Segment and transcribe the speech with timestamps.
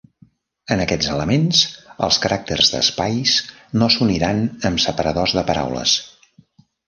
[0.75, 1.59] En aquests elements,
[2.07, 3.35] els caràcters d'espais
[3.81, 5.97] no s'uniran amb separadors de paraules.